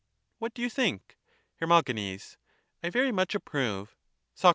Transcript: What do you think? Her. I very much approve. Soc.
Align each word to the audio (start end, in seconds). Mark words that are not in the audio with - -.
What 0.39 0.55
do 0.55 0.63
you 0.63 0.69
think? 0.71 1.19
Her. 1.57 1.71
I 1.71 2.89
very 2.89 3.11
much 3.11 3.35
approve. 3.35 3.95
Soc. 4.33 4.49